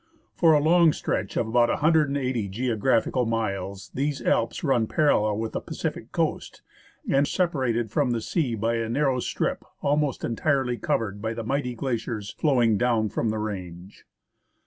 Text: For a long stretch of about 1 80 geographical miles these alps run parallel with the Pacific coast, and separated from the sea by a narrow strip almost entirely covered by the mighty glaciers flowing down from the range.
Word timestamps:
For 0.33 0.53
a 0.53 0.59
long 0.59 0.93
stretch 0.93 1.37
of 1.37 1.47
about 1.47 1.69
1 1.83 2.17
80 2.17 2.47
geographical 2.47 3.27
miles 3.27 3.91
these 3.93 4.19
alps 4.19 4.63
run 4.63 4.87
parallel 4.87 5.37
with 5.37 5.51
the 5.51 5.59
Pacific 5.61 6.11
coast, 6.11 6.63
and 7.07 7.27
separated 7.27 7.91
from 7.91 8.09
the 8.09 8.19
sea 8.19 8.55
by 8.55 8.77
a 8.77 8.89
narrow 8.89 9.19
strip 9.19 9.63
almost 9.83 10.23
entirely 10.23 10.77
covered 10.77 11.21
by 11.21 11.35
the 11.35 11.43
mighty 11.43 11.75
glaciers 11.75 12.31
flowing 12.31 12.79
down 12.79 13.09
from 13.09 13.29
the 13.29 13.37
range. 13.37 14.05